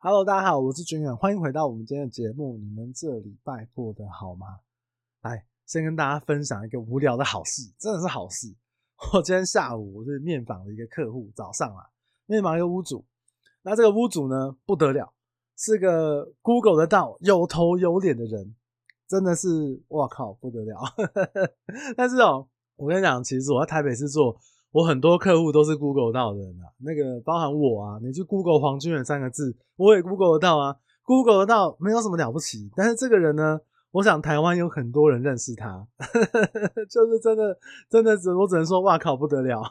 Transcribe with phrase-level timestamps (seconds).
[0.00, 2.56] Hello，大家好，我是军远，欢迎回到我们今天的节目。
[2.56, 4.60] 你们这礼拜过得好吗？
[5.22, 8.54] 来，先跟大家分享一个无聊的好事，真的是好事。
[9.12, 11.82] 我今天下午我是面访了一个客户，早上啊，
[12.26, 13.04] 面访一个屋主。
[13.62, 15.12] 那这个屋主呢，不得了，
[15.56, 18.54] 是个 Google 得到有头有脸的人，
[19.08, 20.78] 真的是哇靠，不得了。
[21.98, 24.38] 但是哦，我跟你讲，其实我在台北是做。
[24.70, 32.70] 我很多客户都是 Google 到的人啊，那个包含我啊，你去 Google 黄俊远三个字，我也 Google 得到啊，Google 得到没有什么了不起。
[32.76, 33.60] 但是这个人呢，
[33.92, 35.86] 我想台湾有很多人认识他，
[36.90, 37.58] 就是真的
[37.88, 39.62] 真的只我只能说哇靠不得了。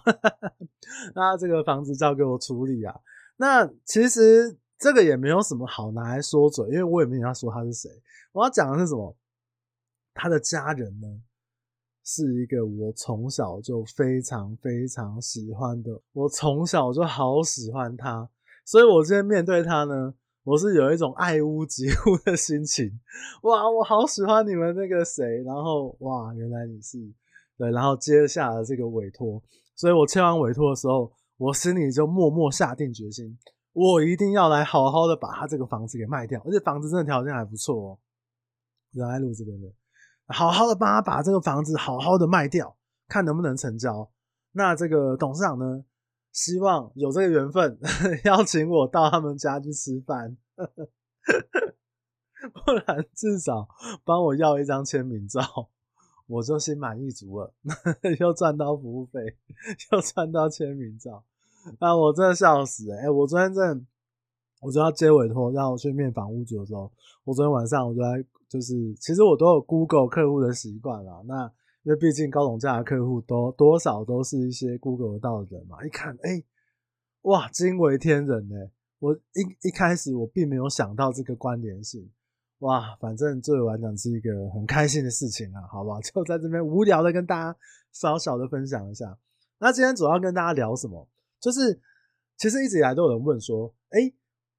[1.13, 2.99] 那这个房子交给我处理啊，
[3.37, 7.89] 那其实这个也没有什么好拿来说嘴，因为我也没有要说他是谁，
[8.31, 9.15] 我要讲的是什么？
[10.19, 11.07] 他的家人呢？
[12.09, 18.29] 是一个我从小就非常非常喜欢的，我从小就好喜欢他，
[18.65, 20.13] 所以我今天面对他呢，
[20.45, 22.97] 我是有一种爱屋及乌的心情。
[23.43, 26.97] 哇，我好喜欢你们那个谁，然后哇，原来你是
[27.57, 29.43] 对，然后接下了这个委托，
[29.75, 33.37] 所以我签完委托的时候，我心里就默默下定决心，
[33.73, 37.99] 我一定要来好好的把他这个房子给卖掉，而且房子真的条件还不错哦，
[38.93, 39.67] 仁爱路这边的。
[40.27, 42.75] 好好的帮他把这个房子好好的卖掉，
[43.07, 44.11] 看能不能成交。
[44.51, 45.83] 那这个董事长呢，
[46.31, 47.79] 希望有这个缘分，
[48.25, 50.37] 邀请我到他们家去吃饭，
[52.53, 53.67] 不然至少
[54.03, 55.69] 帮我要一张签名照，
[56.27, 57.53] 我就心满意足了，
[58.19, 59.37] 又赚到服务费，
[59.91, 61.23] 又赚到签名照。
[61.79, 63.85] 啊我真的笑死哎、我昨天真的，
[64.59, 66.91] 我就要接委托，让我去面访屋主的时候，
[67.23, 68.25] 我昨天晚上我就在。
[68.49, 71.21] 就是，其实我都有 Google 客户的习惯啦。
[71.25, 71.51] 那
[71.83, 75.85] 因为毕竟高总价的客户都多少都是一些 Google 到的人嘛。
[75.85, 76.41] 一看，哎、
[77.23, 78.55] 哇，惊为天人呢！
[78.99, 82.09] 我一一开始我并没有想到这个关联性。
[82.59, 85.99] 哇，反正对我来讲是一个很开心的事情啊，好不好？
[85.99, 87.59] 就在这边无聊的跟大家
[87.91, 89.17] 小小的分享一下。
[89.59, 91.05] 那今天主要跟大家聊什么？
[91.41, 91.81] 就是
[92.37, 94.13] 其实一直以来都有人问说，哎、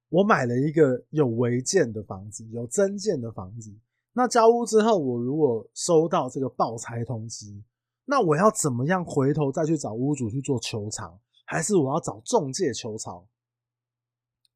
[0.09, 3.71] 我买了一个有违建的房子，有增建的房子。
[4.13, 7.45] 那交屋之后，我如果收到这个报拆通知，
[8.05, 13.23] 那我要怎么样回头再去找屋主去做求偿，还是我要找中介求偿？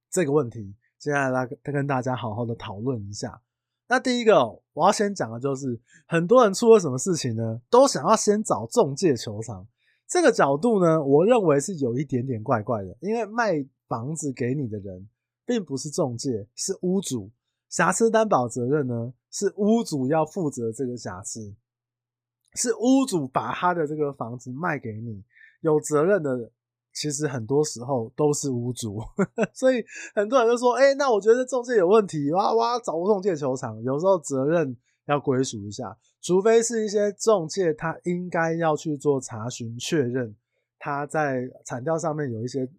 [0.10, 3.42] 这个问题，接下来来跟大家好好的讨论一下。
[3.88, 9.68] 那第一个，我要先讲的就是，很多人出了什么事情呢，都想要先找中介求偿。
[10.08, 15.08] 这个角度呢，我认为是有一点点怪怪的，因为卖房子给你的人。
[15.46, 17.32] 并不是中介，是屋主。
[17.70, 21.56] 瑕疵担保责任呢，是屋主要负责这个瑕疵，
[22.54, 25.24] 是屋主把他的这个房子卖给你，
[25.62, 26.52] 有责任的，
[26.94, 29.00] 其实很多时候都是屋主。
[29.56, 29.84] 所以
[30.14, 34.78] 很多人就说：“哎、那我觉得中介有问题，哇哇，找中介求偿。”有时候责任
[35.08, 40.36] 要归属一下，除非是一些中介，他应该要去做查询确认，
[40.78, 42.70] 他在产调上面有一些。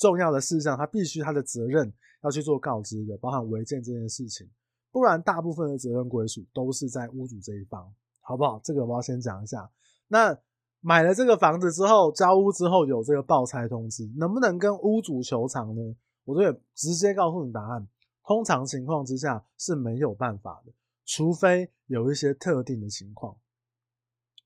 [0.00, 1.92] 重要的事项，他必须他的责任
[2.22, 4.48] 要去做告知的，包含违建这件事情，
[4.90, 8.60] 不然大部分的责任归属都是在屋主这一方，好不好？
[8.64, 9.70] 这个我要先讲一下。
[10.08, 10.38] 那
[10.80, 15.96] 买了这个房子之后，交屋之后有这个报拆通知，能不能跟屋主求偿呢？
[16.24, 17.88] 我这也直接告诉你答案。
[18.24, 20.72] 通常情况之下是没有办法的，
[21.06, 23.34] 除非有一些特定的情况。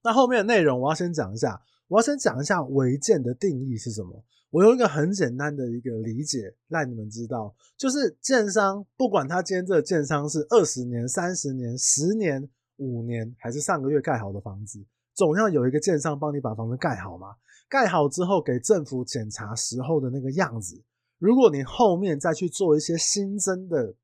[0.05, 4.25] 那后面的内容我要先讲一下，我要先讲一下违建的定义是什么。
[4.53, 12.47] 我用一个很简单的一个理解让你们知道，就是建商不管他今天这个建商是二十年、三十年、十年、
[12.77, 14.79] 五年，还是上个月盖好的房子，
[15.15, 17.29] 总要有一个建商帮你把房子盖好嘛。
[17.67, 20.85] 盖好之后给政府检查时候的那个样子，
[21.19, 23.95] 如果你后面再去做一些新增的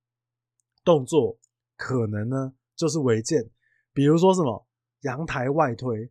[0.82, 1.38] 动作，
[1.76, 3.50] 可能呢就是违建，
[3.92, 4.66] 比如说什么
[5.02, 6.10] 阳台外推。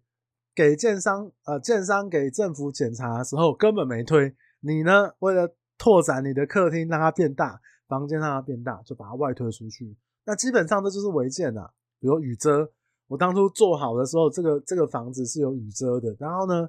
[0.58, 9.96] 给建商，呃，建商给政府检查的时候根本没推，你呢，为了拓展你的客厅让它变大，房间让它变大，就把它外推出去。
[10.26, 11.70] 那基本上这就是违建啊。
[12.00, 12.72] 比如雨遮，
[13.08, 16.68] 我当初做好的时候，这个这个房子是有雨遮的，然后呢，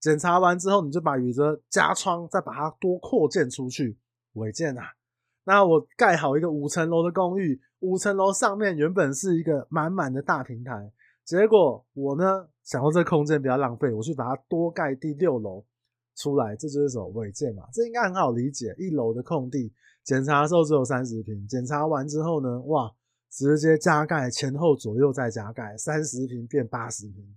[0.00, 3.98] 检查完之后你就把雨遮加窗，再把它多扩建出去，
[4.32, 4.94] 违建啊。
[5.44, 10.90] 那我盖好一个五层楼的公寓，五层楼上面原本是一个满满的大平台。
[11.26, 15.64] 结果我呢，想说这空间比较浪费，我去把它多盖第六楼
[16.16, 17.66] 出来，这就是什么违建嘛？
[17.72, 18.74] 这应该很好理解。
[18.76, 19.72] 一楼的空地
[20.04, 22.92] 检查的时候只有三十平，检查完之后呢，哇，
[23.30, 27.34] 直接加盖前后左右再加盖，三十平变八十平，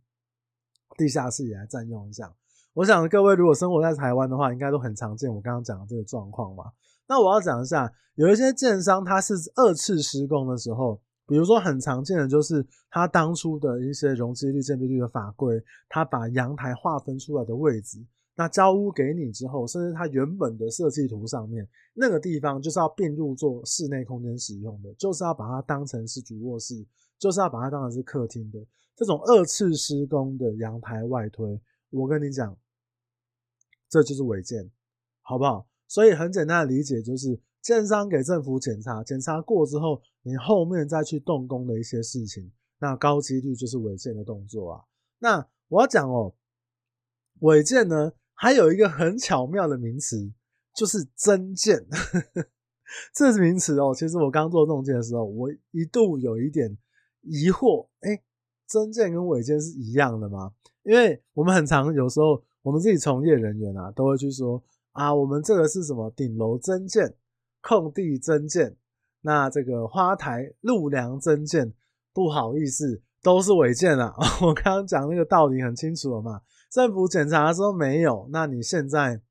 [0.97, 2.35] 地下室也来占用一下。
[2.73, 6.65] 我想各位如果生活在台湾的话，应该都很常见我刚刚讲的这个状况嘛。
[7.07, 11.01] 那我要讲一下，有一些建商他是二次施工的时候，
[11.31, 18.05] 比如说很常见的就是他当初的一些容积率、建蔽率的法规，他把阳台划分出来的位置，
[18.35, 26.85] 那交屋给你之后，甚至他原本的设计图上面那个地方就是要并入做室内空间使用的，就是要把它当成是主卧室，
[27.17, 28.59] 就是要把它当成是客厅的
[28.97, 31.57] 这种二次施工的阳台外推，
[31.91, 32.53] 我跟你讲，
[33.87, 34.69] 这就是违建，
[35.21, 35.65] 好不好？
[35.87, 44.83] 所以很简单的理解就是，建商给政府检查，检查过之后，你后面再去动工的一些事情，那高几率就是违建的动作啊。
[45.19, 46.33] 那我要讲哦，
[47.39, 50.31] 违建呢，还有一个很巧妙的名词，
[50.75, 51.87] 就是增建。
[53.15, 53.95] 这是名词哦。
[53.95, 56.77] 其实我刚做仲介的时候，我一度有一点
[57.21, 58.21] 疑惑，哎，
[58.67, 60.53] 增建跟违建是一样的吗？
[60.83, 64.61] 因为我们很常有时候，我们自己从业人员啊，都会去说。
[64.91, 66.11] 啊，我们这个是什么？
[66.11, 67.15] 顶楼增建、
[67.61, 68.75] 空地增建，
[69.21, 71.73] 那这个花台、路梁增建，
[72.13, 74.13] 不好意思，都是违建啊！
[74.41, 76.41] 我刚刚讲那个道理很清楚了嘛？
[76.69, 79.21] 政府检查的时候没有，那你现在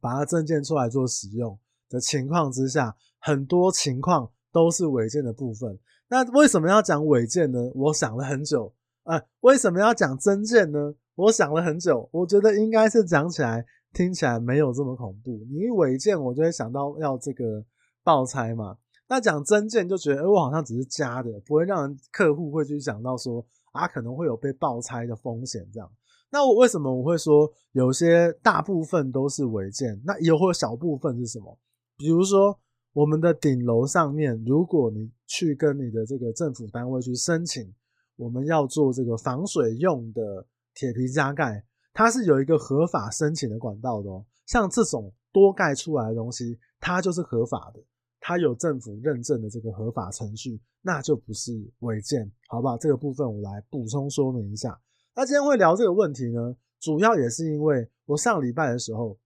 [0.00, 1.58] 把它增建出来做使用
[1.88, 5.78] 的情况之下，很多情况都是违建的部分。
[6.08, 7.58] 那为什么要讲违建呢？
[7.74, 8.72] 我想了很久。
[9.04, 10.94] 啊，为什么要讲增建呢？
[11.14, 13.64] 我想了很久，我觉得应该是讲起来。
[13.94, 15.46] 听起来没有这么恐怖。
[15.50, 17.62] 你一违建，我就会想到要这个
[18.02, 18.74] 爆拆嘛。
[19.12, 25.86] 那讲增建就觉得，哎，我好像只是加的，不会让人客户会去想到说啊，可能会有被爆拆的风险这样。
[26.30, 30.00] 那我为什么我会说有些大部分都是违建？
[30.02, 31.58] 那也会有小部分是什么？
[31.98, 32.58] 比如说
[32.94, 37.70] 我们的顶楼上面，如果你去跟你的这个政府单位去申请，
[38.16, 41.62] 我们要做这个防水用的铁皮加盖。
[41.92, 47.80] 它是有一个合法申请的管道的哦，像这种多盖出来的东西，它就是合法的，
[48.24, 52.78] 它有政府认证的这个合法程序，那就不是违建，好不好？
[52.78, 54.80] 这个部分我来补充说明一下。
[55.14, 59.18] 那今天会聊这个问题呢，主要也是因为我上礼拜的时候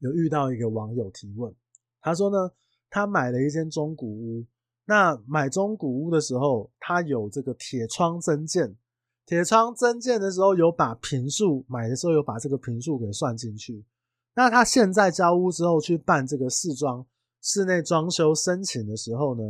[0.00, 1.52] 有遇到一个网友提问，
[2.02, 2.52] 他说呢，
[2.90, 4.44] 他买了一间中古屋，
[4.84, 8.76] 那买中古屋的时候，他有这个铁窗增建。
[9.24, 13.82] 铁窗增建的时候有把坪数，买的时候有把这个坪数给算进去。
[14.34, 17.06] 那他现在交屋之后去办这个试装、
[17.44, 19.42] 室内装修申请的时候呢，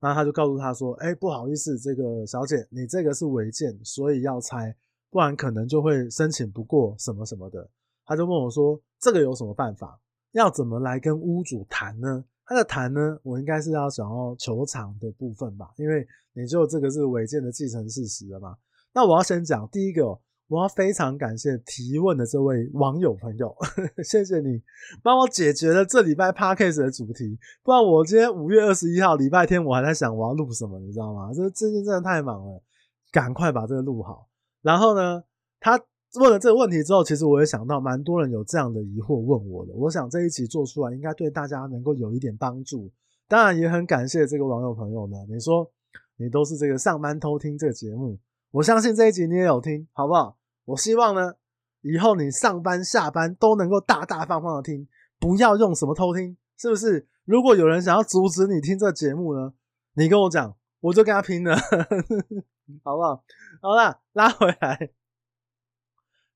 [0.00, 4.74] 那他就告诉他说：“哎，不好意思，这个小姐，你这个是违建，所以要拆，
[5.10, 7.68] 不然可能就会申请不过什么什么的。”
[8.06, 10.00] 他就问我说：“这个有什么办法？
[10.32, 18.56] 要怎么来跟屋主谈呢？”他的谈呢，我应该是要想要求偿的部分吧，因为你就这个是违建的既成事实了嘛。
[18.94, 20.18] 那我要先讲第一个，
[20.52, 24.60] 我要非常感谢提问的这位网友朋友，呵呵，谢谢你
[25.02, 31.32] 帮我解决了这礼拜 Podcast 的主题，不然我今天五月二十一号礼拜天我还在想我要录什么，你知道吗？
[31.32, 32.62] 这最近真的太忙了，
[33.10, 34.28] 赶快把这个录好。
[34.60, 35.24] 然后呢，
[35.58, 35.80] 他
[36.20, 42.92] 问了这个问题之后，其实我也想到蛮多人有这样的疑惑问我的，我想这一集做出来应该对大家能够有一点帮助。
[43.26, 45.66] 当然也很感谢这个网友朋友呢，你说
[46.18, 48.18] 你都是这个上班偷听这个节目。
[48.50, 50.36] 我相信这一集你也有听，好不好？
[50.64, 51.34] 我希望呢，
[51.80, 54.86] 以后你上班下班都能够大大方方的听，
[55.18, 57.08] 不要用什么偷听，是不是？
[57.24, 59.52] 如果有人想要阻止你听这节目呢，
[59.94, 61.56] 你跟我讲，我就跟他拼了，
[62.82, 63.24] 好不好？
[63.60, 64.90] 好了，拉回来，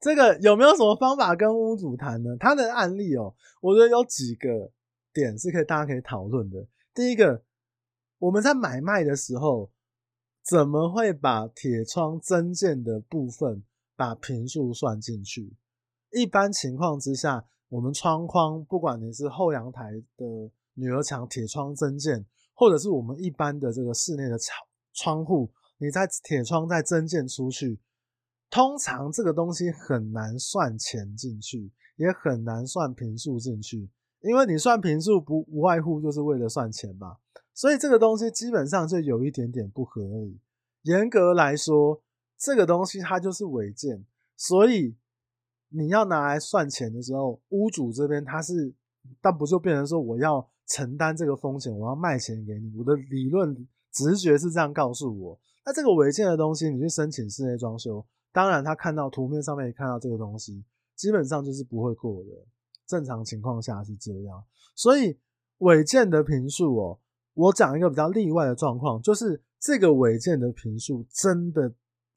[0.01, 2.37] 这个有没有什么方法跟屋主谈呢？
[2.39, 4.71] 他的案例哦，我觉得有几个
[5.13, 6.67] 点是可以大家可以讨论的。
[6.95, 7.43] 第一个，
[8.19, 9.71] 我们在买卖的时候。
[10.49, 13.65] 怎么会把铁窗增建的部分
[13.97, 15.57] 把平数算进去？
[16.13, 22.25] 一般情况之下，我们窗框，不管你是后阳台的女儿墙铁窗增建，
[22.55, 24.57] 或者是我们一般的这个室内的窗
[24.93, 27.81] 窗户，你在铁窗再增建出去，
[28.51, 37.17] 通常这个东西很难算钱进去，也很难算平数进去，因为你算平数不无外乎就是为了算钱嘛。
[37.53, 40.39] 所以这个东西基本上就有一点点不合理。
[40.83, 42.03] 严格来说，
[42.39, 44.05] 这个东西它就是违建。
[44.37, 44.97] 所以
[45.69, 48.75] 你要拿来算钱的时候，屋主这边他是，
[49.21, 52.73] 但不就变成说我要承担这个风险，我要卖钱给你。
[52.77, 53.55] 我的理论
[53.93, 55.41] 直觉是这样告诉我。
[55.65, 60.65] 那这个违建的东西，你去申请室内装修，当然他看到图面上面也看到这个东西，
[60.95, 62.31] 基本上就是不会过的。
[62.87, 64.45] 正常情况下是这样。
[64.75, 65.19] 所以
[65.59, 67.01] 违建的坪数哦。
[67.35, 71.71] 我讲一个比较例外的状况，就是这个违建的坪数真的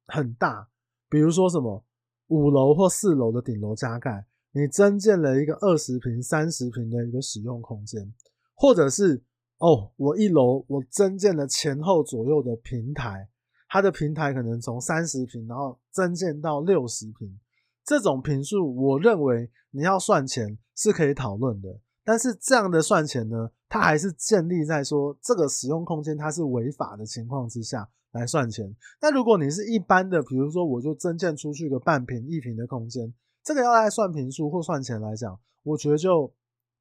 [0.09, 0.67] 很大，
[1.09, 1.83] 比如说什么
[2.27, 8.13] 五楼或四楼的顶楼加盖，你增建了一个二十平、三十平的一个使用空间，
[8.55, 9.23] 或者是
[9.59, 13.29] 哦，我一楼我增建了前后左右的平台，
[13.69, 17.39] 它的平台可能从三十平，然后增建到六十平，
[17.85, 21.79] 这种平数，我认为你要算钱是可以讨论的。
[22.05, 28.75] 但是这样的算钱呢，它还是建立在说这个使用空间它是违法的情况之下来算钱。
[29.01, 33.13] 那如果你是一般的，比如说我就增建出去个半平、一平的空间。
[33.43, 36.31] 这个要来算平数或算钱来讲，我觉得就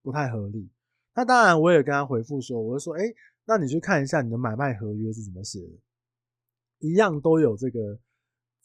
[0.02, 0.68] 不太合理。
[1.14, 3.02] 那当然，我也跟他回复说，我就说，哎，
[3.46, 5.72] 那你去看一下你的买卖合约是怎么写的，
[6.80, 7.98] 一样都有这个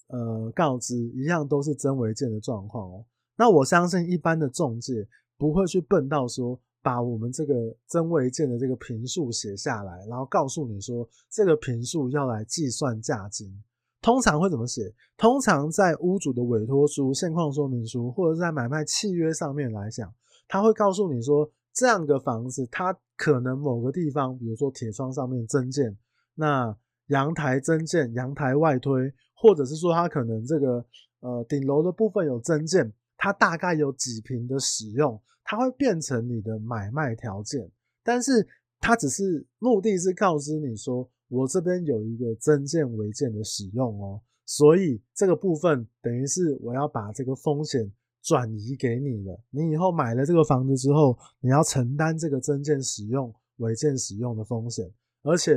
[0.08, 3.06] 呃告知，一样都是真违建的状况哦。
[3.38, 13.64] 那我相信一般的中介不会去笨到说，把我们这个真违建的这个坪数写下来，然后告诉你说这个坪数要来计算价金。
[14.02, 14.94] 通常会怎么写？
[15.16, 20.14] 通常在屋主的委托书、现况说明书，或者是在买卖契约上面来讲，
[20.46, 25.98] 他会告诉你说，这样的房子它可能某个地方，比如说铁窗上面增建，
[26.36, 26.76] 那
[27.08, 30.86] 阳台增建、阳台外推，或者是说它可能这个
[31.22, 32.92] 呃顶楼的部分有增建，
[33.24, 37.72] 它大概有几平的使用，它会变成你的买卖条件，
[38.04, 38.46] 但是
[38.82, 41.10] 它只是目的是告知你说。
[41.30, 47.90] 我这边有一个增建违建的使用哦，所以这个部分等于是我要把这个风险
[48.22, 49.40] 转移给你了。
[49.50, 54.86] 你以后买了这个房子之后，你要承担这个增建使用违建使用的风险，
[55.24, 55.56] 而且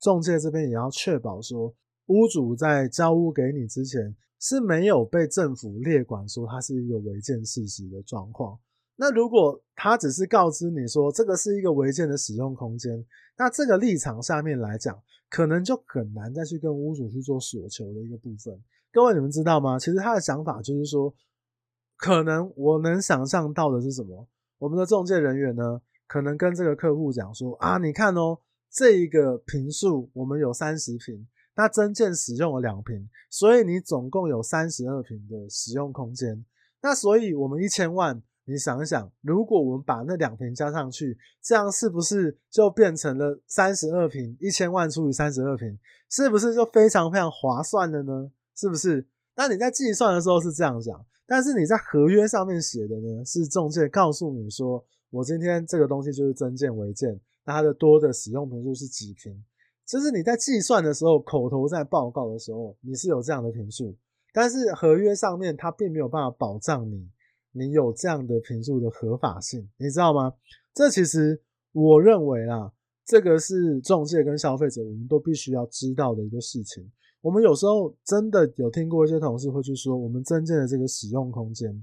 [0.00, 1.74] 中介这边也要确保说，
[2.08, 8.58] 屋主在交屋给你之前是没有被政府列管说它是一个违建事实的状况。
[8.98, 13.04] 那如果他只是告知你说这个是一个违建的使用空间，
[13.36, 18.58] 那这个立场下面来讲，可能就很难再去跟屋主去做索求的一个部分。
[18.90, 19.78] 各位，你们知道吗？
[19.78, 21.14] 其实他的想法就是说，
[21.98, 24.26] 可能我能想象到的是什么？
[24.58, 28.38] 我们的中介人员呢，可能跟这个客户讲说啊，你看哦，
[28.70, 36.44] 这一个坪数我们有三十坪，那增建使用了两瓶，所以你总共有三十二坪的使用空间。
[36.82, 38.22] 那所以我们一千万。
[38.48, 44.36] 你想一想，如果我们把那两瓶加上去，这样是不是就变成了三十二坪？
[44.40, 45.76] 一千万除以三十二坪，
[46.08, 48.30] 是不是就非常非常划算了呢？
[48.54, 49.04] 是不是？
[49.34, 59.44] 那你在计算的时候是这样讲，但是你在合约上面写的呢，是中介告诉你说，我今天这个东西就是增建违建，那它的多的使用频数是几瓶？
[59.86, 63.96] 就是你在计算的时候，口头在报告的时候，你是有这样的坪数，
[64.32, 67.08] 但是合约上面它并没有办法保障你。
[67.58, 70.34] 你有这样的坪数的合法性，你知道吗？
[70.74, 71.40] 这其实
[71.72, 72.70] 我认为啦，
[73.06, 76.86] 这个是中介跟消费者我们都必须要知道的一个事情。
[77.22, 81.82] 我们有时候真的有听过一些同事会去说，我们真正的这个使用空间，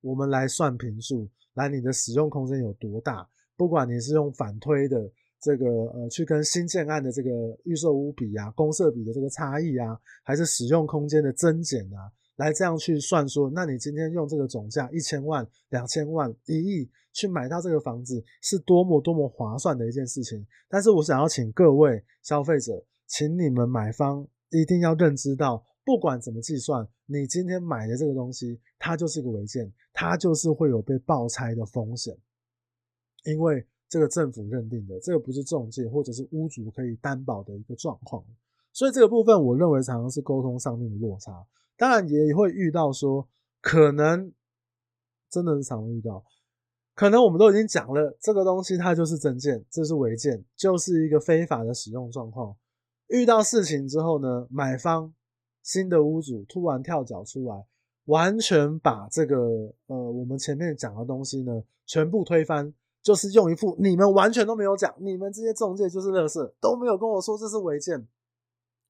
[0.00, 3.28] 我们来算坪数，来你的使用空间有多大？
[3.56, 5.08] 不管你是用反推的
[5.40, 7.30] 这个呃，去跟新建案的这个
[7.64, 12.10] 预售屋比啊，公设比的这个差异啊，还是使用空间的增减啊？
[12.36, 20.46] 来这样去算说，那你今天用这个总价一千万、两千万、一亿去买到这个房子，是多么多么划算的一件事情。
[20.68, 32.16] 但是我想要请各位消费者，请你们买方一定要认知到，不管怎么计算，你今天买的这个东西，它就是一个违建，它就是会有被爆拆的风险，
[33.24, 38.22] 因为这个政府认定的，这个不是中介或者是屋主可以担保的一个状况。
[38.72, 41.46] 所以这个部分，我认为常常是沟通上面的落差。
[41.76, 43.26] 当然也会遇到说，
[43.60, 44.32] 可能
[45.30, 46.24] 真的是常遇到，
[46.94, 52.56] 可能我们都已经讲了，这个东西它就是增建，这是违建，就是一个非法的使用状况。
[53.08, 55.14] 遇到事情之后呢，买方
[55.62, 57.64] 新的屋主突然跳脚出来，
[58.04, 68.06] 完全把这个呃我们前面讲的东西呢全部推翻，就是用一副你们完全都没有讲，你们这些中介就是乐色，都没有跟我说这是违建，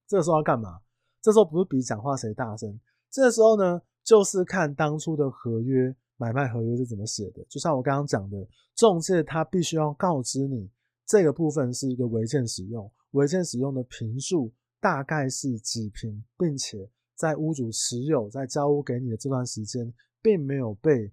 [0.06, 0.80] 这个时候要干嘛？
[1.20, 7.44] 这时候不是比讲话谁大声，这时候呢，就是看当初的合约买卖合约是怎么写的。
[7.48, 10.70] 就像我刚刚讲的，中介他必须要告知你
[11.06, 21.12] 这个部分是一个违建使用，违建使用的坪数大概是几坪，并且在屋主持有在交屋给你的这段时间，并没有被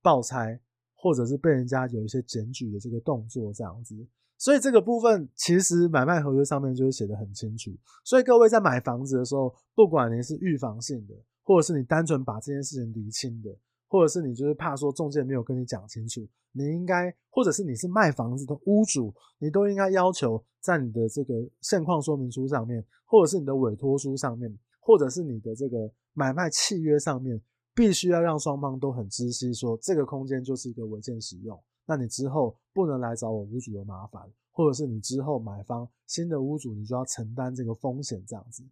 [0.00, 0.58] 爆拆，
[1.02, 3.96] 或者是被人家有一些检举的这个动作，这样子。
[4.38, 7.72] 所以这个部分其实买卖合约上面就会写得很清楚。
[8.04, 13.50] 所以各位在买房子的时候，不管你是预防性的，或者是你单纯把这件事情厘清的，
[13.88, 27.40] 或者是你就是怕说中介没有跟你讲清楚，你应该，或者是你是卖房子的屋主，你都应该要求在你的这个现况说明书上面，或者是你的委托书上面，或者是你的这个买卖契约上面，
[27.74, 31.60] 必须要让双方都很知悉，说这个空间就是一个违建使用。
[31.86, 38.62] 那你之后不能来找我屋主的麻烦，或者是你之后买方新的屋主，你就要承担这个风险这样子。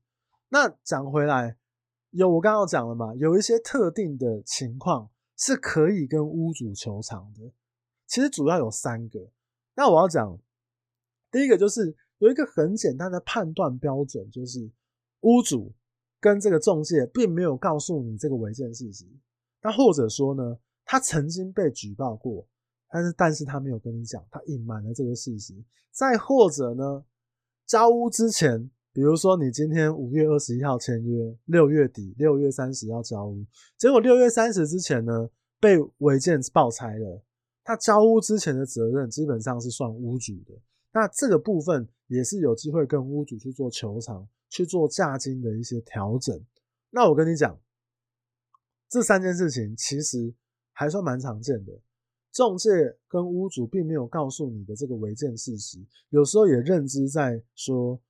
[0.48, 1.56] 那讲回来，
[2.10, 7.52] 有我刚刚讲了嘛，有一些特定的情况是可以跟屋主求偿的。
[8.06, 9.30] 其实主要有三个。
[9.74, 10.38] 那我要讲
[11.30, 14.70] 第一个就是有一个很简单的判断标准，就是
[15.20, 15.72] 屋主
[16.20, 19.06] 跟这个中介并没有告诉你这个违建事实。
[19.62, 22.46] 那或者说呢，他曾经被举报过。
[22.92, 25.54] 但是，但是他没有跟你讲，他隐瞒了这个事实。
[25.92, 27.04] 再或者呢，
[27.64, 33.44] 交屋之前，比如说你今天五月二十一号签约，六月底六月三十要交屋，
[33.78, 37.22] 结果六月三十之前呢，被违建爆拆了。
[37.62, 40.60] 他交屋之前的责任基本上是算屋主的，
[40.92, 46.38] 那这个部分也是有机会跟屋主去做求偿，去做价金的一些调整。
[46.90, 47.58] 那我跟你讲，
[48.90, 50.34] 这三件事情其实
[50.72, 51.72] 还算蛮常见的。
[52.32, 52.68] 中介
[53.08, 55.78] 跟屋主并没有告诉你的这个违建事实，
[56.10, 58.00] 有时候也认知在说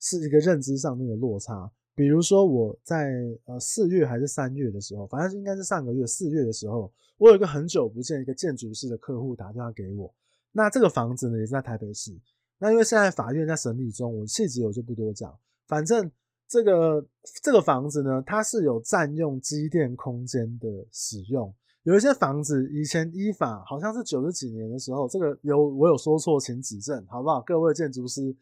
[0.00, 1.70] 是一个认知上面的落差。
[1.94, 3.10] 比如说我在
[3.44, 10.14] 呃四月还是三月的时候，反正应该是上个月四月的时候，我有一个很久不见一个建筑师的客户打电话给我。
[10.52, 12.18] 那这个房子呢也是在台北市。
[12.58, 15.38] 那因为现在法院在审理中，我细节我就不多讲。
[15.66, 16.10] 反正
[16.48, 17.04] 这个
[17.42, 21.52] 这个房子呢，它是有占用机电空间的使用。
[21.82, 27.40] 有一些房子以前依法好像是九十几年的时候，这个有我有说错，请指正，好不好？
[27.42, 28.34] 各位建筑师，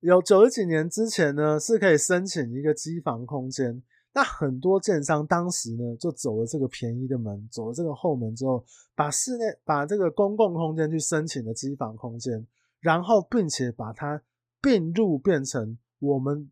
[0.00, 3.82] 有九十几年之前呢，是可以申请一个机房空间。
[4.14, 8.64] 那很多建商当时呢，就走了这个便宜的门，走了这个后门之后，
[8.94, 12.46] 把室内把这个公共空间去申请了机房空间，
[12.80, 14.22] 然后并且把它
[14.62, 16.50] 并入变成我们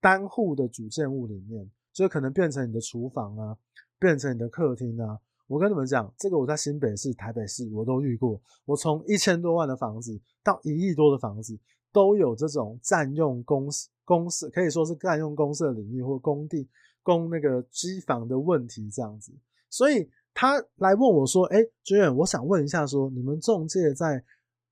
[0.00, 3.56] 单户的主建物里面，就可能变成你的厨房啊，
[3.98, 5.18] 变成你的客厅啊。
[5.46, 8.40] 我跟你们讲，这个我在新北市、台北市我都遇过。
[8.64, 11.58] 我从一千多万的房子到一亿多的房子，
[11.92, 13.68] 都有这种占用公
[14.04, 16.68] 公司，可以说是占用公设领域或工地
[17.02, 19.32] 供那个机房的问题这样子。
[19.70, 24.22] 所以他来问我说：“哎，军远，我想问一下，说你们中介在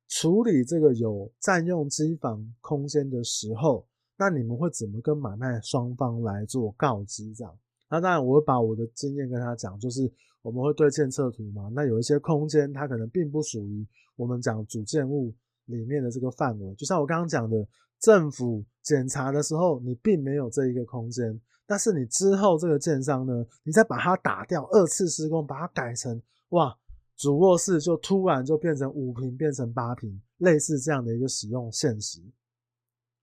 [0.08, 7.32] 处理这个有占用机房空间的时候，那你们会怎么跟买卖双方来做告知？
[7.34, 7.58] 这样？
[7.88, 10.12] 那当然，我会把我的经验跟他讲，就是。”
[10.44, 17.66] 我们会对建测图嘛，那有一些空间它可能并不属于我们讲主建物里面的这个范围，就像我刚刚讲的，
[17.98, 26.76] 政府检查的时候你并没有这一个空间，但是你之后这个建商呢，你再把它打掉，二次施工把它改成哇，
[27.16, 32.20] 主卧室就突然就变成五平变成八平，类似这样的一个使用现实。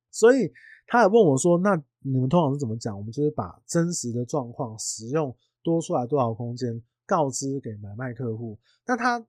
[0.09, 0.51] 所以
[0.91, 2.97] 他也问我说，那你们通常是怎么讲？
[2.97, 6.83] 我们就是把真实的状况使用多出来多少空间。
[7.03, 9.21] 告知给买卖客户，那他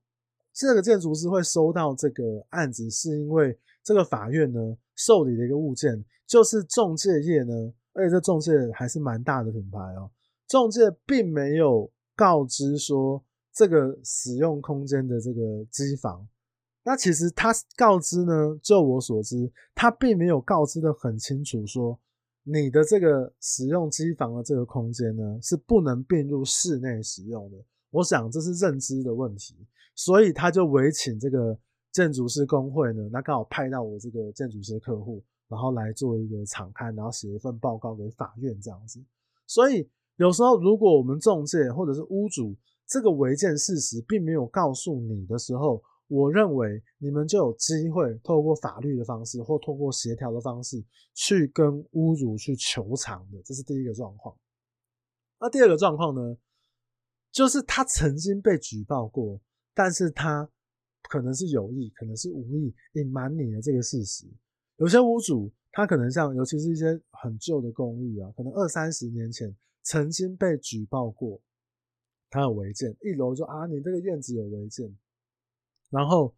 [0.52, 7.52] 这个建筑师会收到这个案子，是因为这个法院呢受理的一个物件，就是中介业呢，
[7.92, 10.08] 而且这中介还是蛮大的品牌哦。
[10.46, 13.20] 中介并没有告知说
[13.52, 16.24] 这个使用空间的这个机房，
[16.84, 21.98] 那其实他告知呢，就我所知，他并没有告知的很清楚说。
[22.44, 27.56] 你的这个使用机房的这个空间呢，是不能并入室内使用的。
[27.90, 29.54] 我想这是认知的问题，
[29.94, 31.56] 所以他就委请这个
[31.92, 39.00] 建筑师工会呢，那刚好派到我这个建筑师的客户，然后来做一个场勘，然后写一份报告给法院这样子。
[39.46, 42.56] 所以有时候如果我们中介或者是屋主
[42.88, 45.80] 这个违建事实并没有告诉你的时候，
[46.12, 54.36] 我认为你们就有机会透过法律的方式或透过协调的方式去跟屋主去求偿的，这是第一个状况。
[55.40, 56.36] 那第二个状况呢，
[57.30, 59.40] 就是他曾经被举报过，
[59.72, 60.46] 但是他
[61.04, 64.26] 可能是有意，可能是无意隐瞒你的这个事实。
[64.76, 71.40] 有些屋主他可能像，尤其是一些很旧的公寓啊，可能二三十年前曾经被举报过，
[72.28, 74.94] 他有违建，一楼说啊，你这个院子有违建。
[75.92, 76.34] 然后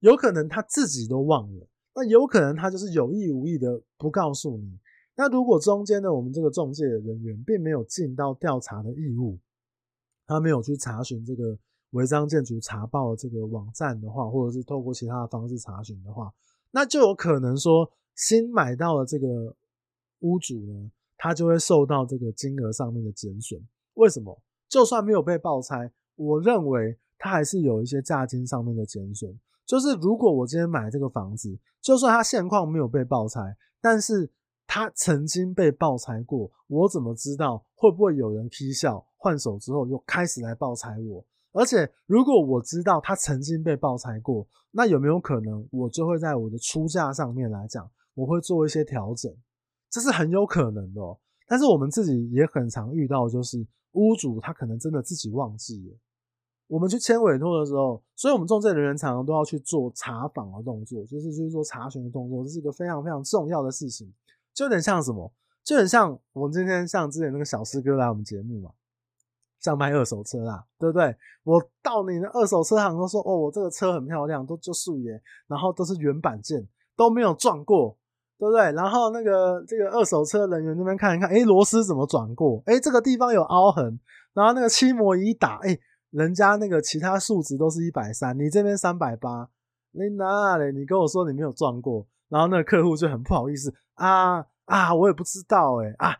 [0.00, 4.78] 有可能他自己都忘了，那有可能他就是有意无意的不告诉你。
[5.14, 9.38] 那如果中间的我们这个中介人员并没有尽到调查的义务，
[10.26, 11.58] 他没有去查询这个
[11.90, 16.32] 违章建筑查报的这个网站的话，或者是透过其他的方式查询的话，
[16.70, 19.54] 那就有可能说新买到的这个
[20.20, 23.60] 屋主呢，他就会受到这个金额上面的减损。
[23.94, 24.40] 为什么？
[24.66, 26.98] 就算没有被爆拆，我认为。
[27.18, 34.30] 它还是有一些价金上面的减损，就是如果我今天买这个房子，就算它现况没有被爆拆，但是
[34.66, 41.24] 他曾经被爆拆过，我怎么知道会不会有人踢笑换手之后又开始来爆拆我？
[41.52, 49.34] 而且如果我知道他曾经被爆拆过，那有没有可能我就会在我的出价上面来讲，我会做一些调整？
[49.90, 51.18] 这是很有可能的喔。
[51.46, 55.96] 但是我们自己也很常遇到，就是屋主他可能真的自己忘记了。
[56.68, 64.12] 我们去签委托的时候，所以我们中介人员常常都要去做查访的动作，就是去做查询的动作，这是一个非常非常重要的事情。
[64.54, 65.32] 就有点像什么？
[65.64, 68.70] 就很像我们今天像之前那个小师哥来我们节目嘛，
[69.60, 71.16] 像卖二手车啦，对不对？
[71.44, 77.96] 我到你的二手车行都说，哦，我这个车很漂亮，都就素颜，然后都是原版件，都没有撞过，
[78.38, 78.72] 对不对？
[78.72, 82.62] 然后那个这个二手车人员那边看一看，诶，螺丝怎么转过？
[82.66, 83.98] 诶，这个地方有凹痕，
[84.34, 85.80] 然后那个漆膜一打，诶。
[86.10, 89.50] 人家那个其他数值都是一百三，你这边三百八，
[89.92, 90.72] 你哪里？
[90.76, 96.16] 你跟我说你没有撞过，然后那个客户就很不好意思啊啊，我也不知道诶、啊，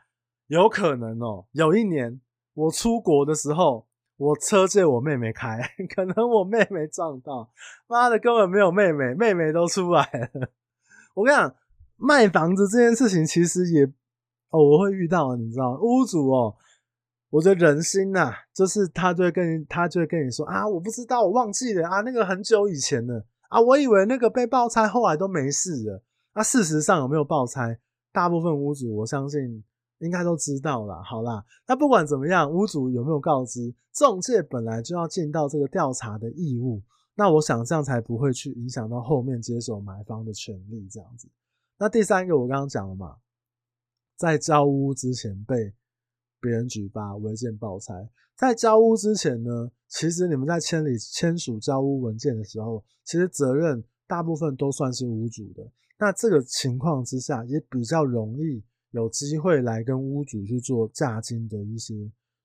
[0.46, 2.20] 有可能哦、有一年
[2.54, 5.60] 我出国的时候，我车借我妹妹开，
[5.94, 7.50] 可能我妹妹撞到，
[7.86, 10.50] 妈的根本没有妹妹，妹妹都出来了。
[11.14, 11.54] 我跟你讲，
[11.96, 13.84] 卖房子这件事情其实也
[14.50, 16.56] 哦，我会遇到，你知道屋主哦、
[17.30, 26.02] 我的人心呐、啊，就是他就会跟他就会跟你说啊，我不知道，我忘记了啊，那个很久以前了啊，我以为那个被爆拆，后来都没事了。
[26.32, 27.78] 那、事实上有没有爆拆？
[28.12, 29.62] 大部分屋主我相信
[29.98, 31.02] 应该都知道啦。
[31.04, 36.82] 好啦，那不管怎么样，屋主有没有告知，中介本来就要尽到这个调查的义务。
[37.14, 40.88] 那我想这样才不会去影响到后面接手买方的权利。
[40.90, 41.28] 这样子。
[41.76, 43.16] 那第三个我刚刚讲了嘛，
[44.16, 45.74] 在交屋之前被。
[46.40, 55.70] 别人举发违建报拆，在交屋之前呢，其实你们在签里签署交屋文件的时候，其实责任大部分都算是屋主的。
[55.98, 61.94] 那这个情况之下，也比较容易有机会来跟屋主去做价金的一些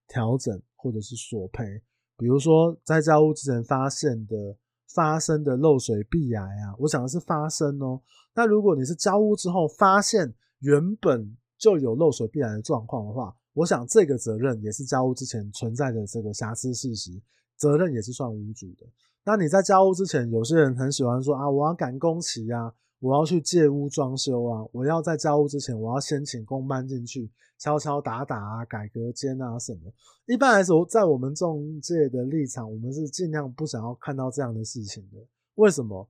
[0.07, 1.81] 调整或者是索赔。
[2.17, 4.57] 比如说在交屋之前发现的
[4.93, 8.01] 发生的漏水壁癌啊，我讲的是发生哦。
[8.33, 17.11] 那如果你是交屋之后发现原本就有漏水壁癌的状况的话，我想这个责任也是交屋之前存在的这个瑕疵事实，
[17.55, 18.87] 责任也是算屋主的。
[19.23, 29.93] 那你在交屋之前，有些人很喜欢说啊，我要赶工期啊，我要去借屋装修啊，我要在交屋之前，我要先请工班进去敲敲打打啊，改隔间啊什么。
[30.25, 35.17] 一般来说，在我们中介的立场，我们是尽量不想要看到这样的事情的。
[35.55, 36.09] 为什么？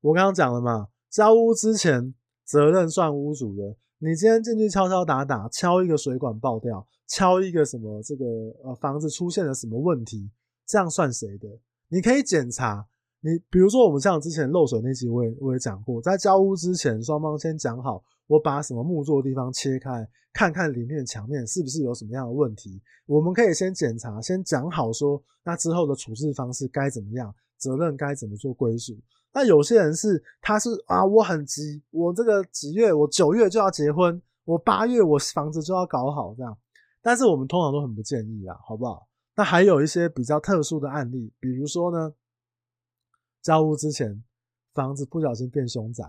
[0.00, 3.76] 我刚刚讲了嘛，交屋之前责任算屋主的。
[4.04, 8.24] 你今天进去敲敲打打，敲一个水管爆掉，敲一个什么这个
[8.64, 10.28] 呃房子出现了什么问题，
[10.66, 11.48] 这样算谁的？
[11.86, 12.84] 你可以检查。
[13.20, 22.82] 你比如说我们像之前漏水那集，我也我也讲过，在交屋之前，双方先讲好，我把什么木作的地方切开，看看里面墙面是不是有什么样的问题。
[23.06, 28.98] 我们可以先检查，先讲好说，那之后的处置方式该怎么样，责任该怎么做归属。
[29.32, 36.56] 那有些人是，他是啊，我很急，我这个几月，我九月就要结婚，我八月我房子就要搞好这样。
[37.00, 39.08] 但是我们通常都很不建议啊，好不好？
[39.34, 42.14] 那还有一些比较特殊的案例，比如说呢，
[43.40, 44.22] 交屋之前
[44.74, 46.04] 房子不小心变凶宅，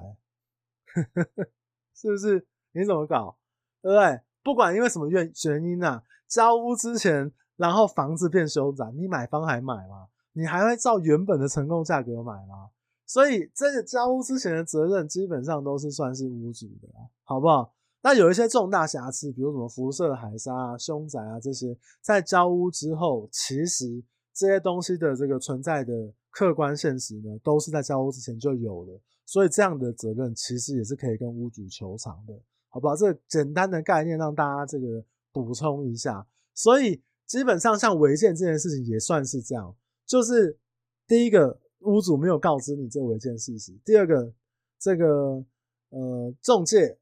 [1.96, 2.46] 是不是？
[2.74, 3.38] 你怎么搞？
[3.82, 4.20] 对不对？
[4.44, 10.10] 不管因为什么原原因啊，交屋之前然后房子变凶宅，你买方还买吗？
[10.34, 12.70] 你还会照原本的成购价格买吗？
[13.14, 16.90] 所以这个交屋之前的责任基本上都是算是屋主的，
[17.22, 17.72] 好不好？
[18.02, 25.94] 那有一些重大瑕疵，比如什么辐射海砂啊、凶宅啊这些，在交屋之后，其实这些东西的这个存在的
[26.32, 29.00] 客观现实呢，都是在交屋之前就有的。
[29.28, 32.34] 所以这样的责任其实也是可以跟屋主求偿的，
[32.70, 32.96] 好不好？
[32.96, 36.26] 这简单的概念让大家这个补充一下。
[36.56, 39.76] 所以基本上像违建这件事情也算是这样，
[40.08, 40.58] 就是
[41.06, 41.60] 第一个。
[41.84, 43.72] 屋主没有告知你这违建事实。
[43.86, 44.34] 第二个，
[44.80, 45.44] 这个
[45.90, 46.98] 呃中介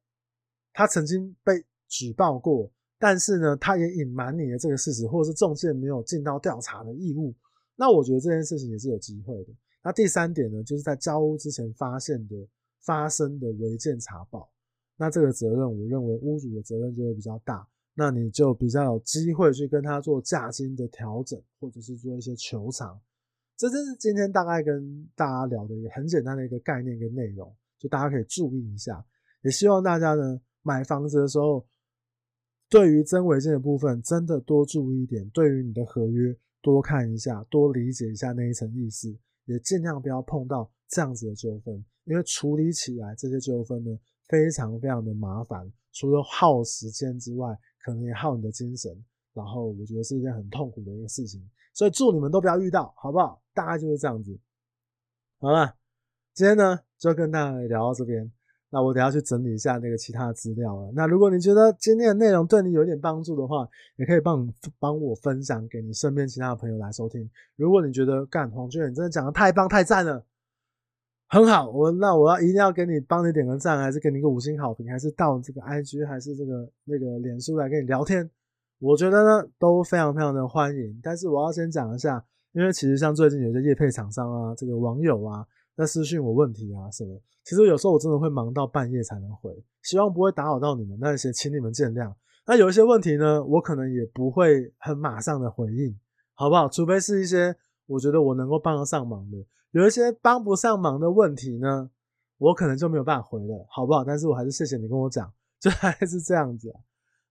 [0.74, 7.34] 他曾经被举报过，但是呢，他也隐瞒你的这个事实，或者是中介没有尽到调查的义务。
[7.76, 9.54] 那我觉得这件事情也是有机会的。
[9.84, 12.36] 那第三点呢，就是在交屋之前发现的
[12.82, 14.52] 发生的违建查报，
[14.98, 23.00] 那这个责任，我认为屋主的责任就会比较大，那你就比较有机会去跟他做价金的调整，或者是做一些求偿。
[23.62, 29.06] 这就是今天大概跟大家聊的一个很简单的一个概念跟内容，就大家可以注意一下。
[29.44, 31.64] 也希望大家呢买房子的时候，
[32.68, 43.96] 对于真违建的部分真的多注意一点，对于你的合约多看一下，多理解一下那一层意思，也尽量不要碰到这样子的纠纷，因为处理起来这些纠纷呢
[44.28, 48.92] 非常非常的麻烦，除了耗时间之外，可能也耗你的精神。
[49.34, 53.42] 然后我觉得是一件很痛苦的一个事情，所以祝你们都不要遇到，好不好？
[53.54, 54.38] 大概就是这样子。
[55.40, 55.76] 好了，
[56.34, 58.32] 今天呢就跟大家聊到这边。
[58.74, 60.90] 那我等下去整理一下那个其他的资料了。
[60.96, 64.48] 那如果你觉得今天的内容对你有一点帮助的话，也可以帮
[64.80, 67.30] 帮我分享给你身边其他的朋友来收听。
[67.58, 70.26] 如果你觉得干黄俊，你真的讲的太棒太赞了，
[71.28, 78.30] 很好，我那我要一定要给你帮你点个赞，还是给你个五星好评，还是到这个 IG 还是这个那个脸书来跟你聊天，
[78.82, 81.00] 我觉得呢都非常非常的欢迎。
[81.02, 85.46] 但是我要先讲一下，因为其实像最近有些业配厂商啊，这个网友啊。
[85.74, 92.14] 在私讯我问题啊什么，其实有时候我真的会忙到半夜才能回，希望不会打扰到你们，那些请你们见谅。
[92.46, 95.98] 那有一些问题呢，我可能也不会很马上的回应，
[96.36, 96.68] 好不好？
[96.68, 97.56] 除非是一些
[97.88, 99.38] 我觉得我能够帮得上忙的，
[99.72, 101.90] 有一些帮不上忙的问题呢，
[102.38, 104.04] 我可能就没有办法回了，好不好？
[104.04, 106.72] 但是我还是谢谢你跟我讲，就 还是这样子。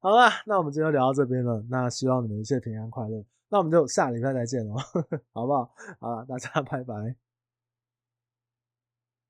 [0.00, 4.74] 好了，那我们今天就聊到这边了，那希望你们一切平安快乐，那我们就下礼拜再见喽，
[5.32, 5.70] 好不好？
[6.00, 7.29] 啊，大家拜拜。